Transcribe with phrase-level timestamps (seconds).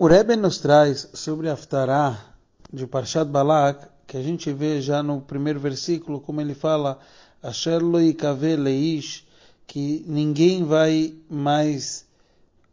[0.00, 2.16] O Rebbe nos traz sobre Aftará
[2.72, 7.00] de Parshat Balak, que a gente vê já no primeiro versículo, como ele fala,
[7.42, 9.26] Asher lo leish,
[9.66, 12.06] que ninguém vai mais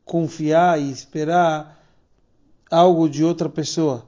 [0.05, 1.83] confiar e esperar
[2.69, 4.07] algo de outra pessoa.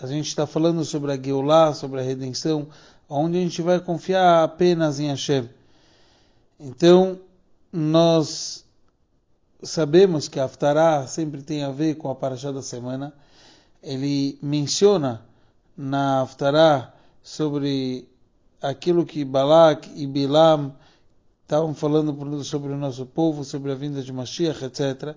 [0.00, 2.68] A gente está falando sobre a Geulah, sobre a redenção,
[3.06, 5.46] onde a gente vai confiar apenas em Hashem.
[6.58, 7.20] Então,
[7.70, 8.65] nós
[9.62, 13.12] sabemos que a Haftarah sempre tem a ver com a Parashá da semana.
[13.82, 15.22] Ele menciona
[15.76, 18.08] na Haftarah sobre
[18.60, 20.74] aquilo que Balak e Bilam
[21.42, 25.14] estavam falando sobre o nosso povo, sobre a vinda de Mashiach, etc.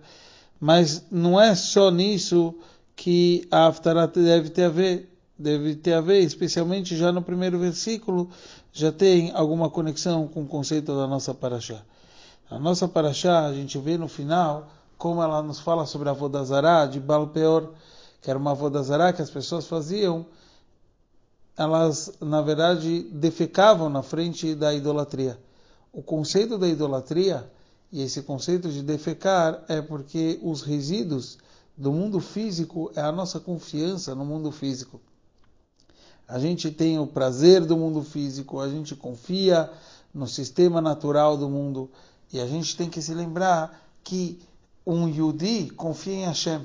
[0.59, 2.53] Mas não é só nisso
[2.95, 5.15] que a Haftarah deve ter a ver.
[5.37, 8.29] Deve ter a ver, especialmente já no primeiro versículo,
[8.73, 11.81] já tem alguma conexão com o conceito da nossa Parashá.
[12.49, 16.87] A nossa paraxá, a gente vê no final como ela nos fala sobre a Vodazará
[16.87, 17.69] de Balpeor,
[18.21, 20.25] que era uma Vodazará que as pessoas faziam,
[21.55, 25.39] elas, na verdade, defecavam na frente da idolatria.
[25.93, 27.49] O conceito da idolatria,
[27.91, 31.37] e esse conceito de defecar, é porque os resíduos
[31.77, 34.99] do mundo físico é a nossa confiança no mundo físico.
[36.27, 39.69] A gente tem o prazer do mundo físico, a gente confia
[40.11, 41.89] no sistema natural do mundo
[42.31, 44.39] e a gente tem que se lembrar que
[44.85, 46.61] um Yudi confia em Hashem.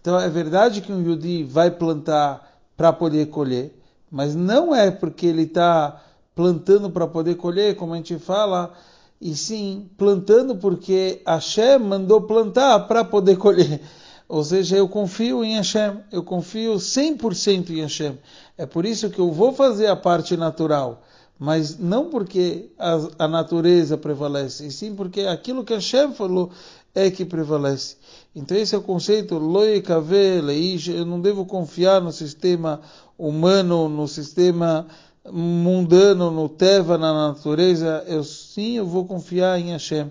[0.00, 3.78] Então é verdade que um Yudi vai plantar para poder colher,
[4.10, 6.02] mas não é porque ele está
[6.34, 8.72] plantando para poder colher, como a gente fala,
[9.20, 13.82] e sim plantando porque Hashem mandou plantar para poder colher.
[14.26, 18.16] Ou seja, eu confio em Hashem, eu confio 100% em Hashem.
[18.56, 21.02] É por isso que eu vou fazer a parte natural
[21.40, 26.50] mas não porque a, a, natureza prevalece, e sim porque aquilo que Hashem falou
[26.94, 27.96] é que prevalece.
[28.36, 32.82] Então esse é o conceito, eu não devo confiar no sistema
[33.16, 34.86] humano, no sistema
[35.32, 40.10] mundano, no Teva, na natureza, eu sim eu vou confiar em Hashem.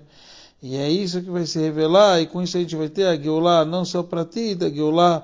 [0.63, 3.15] E é isso que vai se revelar, e com isso a gente vai ter a
[3.15, 5.23] Geulah não só para ti, da Geulah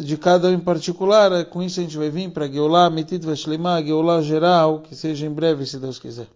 [0.00, 1.44] de cada um em particular.
[1.46, 5.30] Com isso a gente vai vir para Geulah, Metit Vashlemah, Geulah geral, que seja em
[5.30, 6.28] breve, se Deus quiser.